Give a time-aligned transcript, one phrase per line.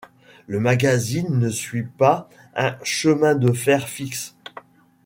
[0.47, 4.35] Le magazine ne suit pas un chemin de fer fixe.